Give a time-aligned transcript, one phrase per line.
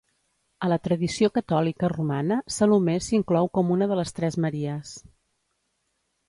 [0.67, 4.97] A la tradició catòlica romana Salomé s'inclou com una de les tres Maries.